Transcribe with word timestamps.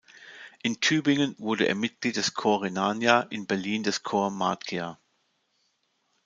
In 0.63 0.79
Tübingen 0.81 1.35
wurde 1.37 1.65
er 1.67 1.75
Mitglied 1.75 2.15
des 2.15 2.33
Corps 2.33 2.61
Rhenania, 2.63 3.19
in 3.29 3.45
Berlin 3.45 3.83
des 3.83 4.01
Corps 4.01 4.31
Marchia. 4.31 4.97